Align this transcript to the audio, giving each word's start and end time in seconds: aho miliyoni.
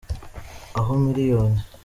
aho 0.79 0.91
miliyoni. 1.03 1.59